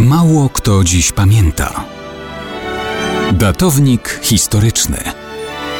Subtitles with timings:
[0.00, 1.84] Mało kto dziś pamięta.
[3.32, 4.98] Datownik historyczny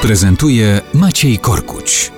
[0.02, 2.12] prezentuje Maciej Korkuć.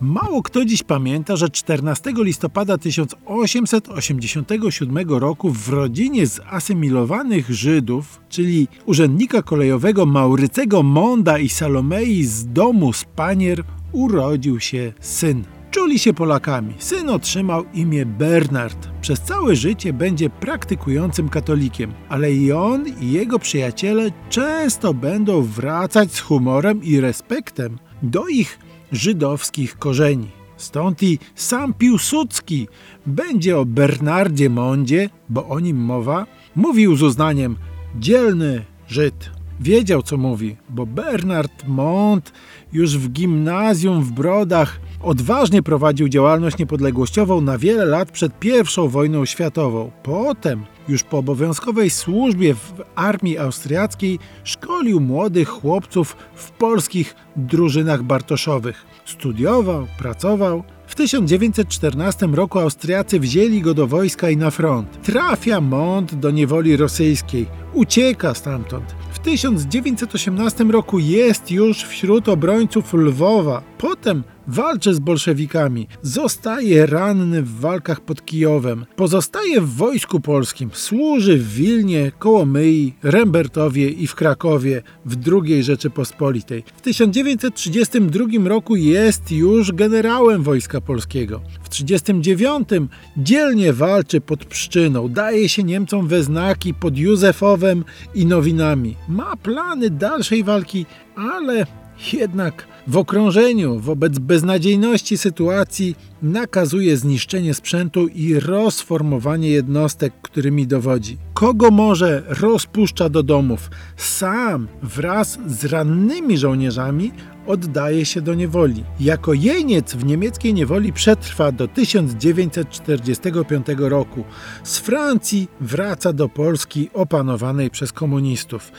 [0.00, 9.42] Mało kto dziś pamięta, że 14 listopada 1887 roku w rodzinie zasymilowanych Żydów, czyli urzędnika
[9.42, 15.44] kolejowego Maurycego Monda i Salomei z domu Spanier, urodził się syn.
[15.72, 16.74] Czuli się Polakami.
[16.78, 18.88] Syn otrzymał imię Bernard.
[19.00, 26.12] Przez całe życie będzie praktykującym katolikiem, ale i on i jego przyjaciele często będą wracać
[26.12, 28.58] z humorem i respektem do ich
[28.92, 30.28] żydowskich korzeni.
[30.56, 32.68] Stąd i sam Piłsudski
[33.06, 37.56] będzie o Bernardzie Mondzie, bo o nim mowa, mówił z uznaniem
[37.98, 39.41] dzielny Żyd.
[39.62, 42.32] Wiedział co mówi, bo Bernard Mond
[42.72, 49.24] już w gimnazjum w Brodach odważnie prowadził działalność niepodległościową na wiele lat przed I wojną
[49.24, 49.90] światową.
[50.02, 58.86] Potem, już po obowiązkowej służbie w armii austriackiej, szkolił młodych chłopców w polskich drużynach bartoszowych.
[59.04, 60.62] Studiował, pracował.
[60.86, 65.02] W 1914 roku Austriacy wzięli go do wojska i na front.
[65.02, 67.46] Trafia Mont do niewoli rosyjskiej.
[67.72, 69.01] Ucieka stamtąd.
[69.22, 73.62] W 1918 roku jest już wśród obrońców Lwowa.
[73.78, 75.88] Potem walczy z bolszewikami.
[76.02, 78.86] Zostaje ranny w walkach pod Kijowem.
[78.96, 80.70] Pozostaje w wojsku polskim.
[80.72, 86.64] Służy w Wilnie, Kołomyi, Rembertowie i w Krakowie w II Rzeczypospolitej.
[86.76, 91.40] W 1932 roku jest już generałem Wojska Polskiego.
[91.62, 95.08] W 1939 dzielnie walczy pod Pszczyną.
[95.08, 98.96] Daje się Niemcom we znaki pod Józefowem i Nowinami.
[99.08, 101.66] Ma plany dalszej walki, ale
[102.12, 111.18] jednak w okrążeniu wobec beznadziejności sytuacji nakazuje zniszczenie sprzętu i rozformowanie jednostek, którymi dowodzi.
[111.34, 113.70] Kogo może rozpuszcza do domów.
[113.96, 117.12] Sam wraz z rannymi żołnierzami
[117.46, 118.84] oddaje się do niewoli.
[119.00, 124.24] Jako jeniec w niemieckiej niewoli przetrwa do 1945 roku.
[124.64, 128.72] Z Francji wraca do Polski opanowanej przez komunistów.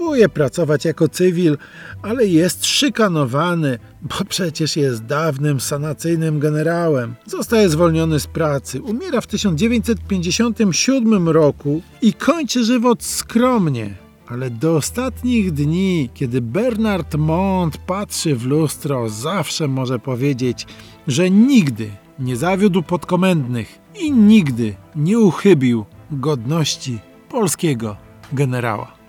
[0.00, 1.58] Próbuje pracować jako cywil,
[2.02, 7.14] ale jest szykanowany, bo przecież jest dawnym sanacyjnym generałem.
[7.26, 13.94] Zostaje zwolniony z pracy, umiera w 1957 roku i kończy żywot skromnie.
[14.26, 20.66] Ale do ostatnich dni, kiedy Bernard Mont patrzy w lustro, zawsze może powiedzieć,
[21.06, 27.96] że nigdy nie zawiódł podkomendnych i nigdy nie uchybił godności polskiego
[28.32, 28.99] generała.